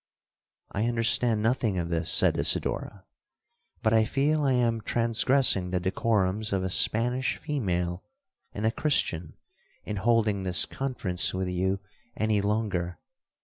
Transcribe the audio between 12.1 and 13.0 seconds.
any longer.